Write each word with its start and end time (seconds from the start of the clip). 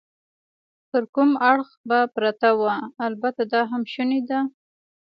پر 0.89 1.03
کوم 1.13 1.29
اړخ 1.51 1.69
به 1.87 1.99
پرته 2.15 2.49
وه؟ 2.59 2.75
البته 3.07 3.41
دا 3.53 3.61
هم 3.71 3.81
شونې 3.93 4.19
وه. 4.27 4.39